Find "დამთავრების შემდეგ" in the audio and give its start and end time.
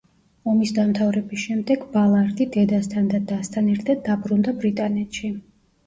0.77-1.85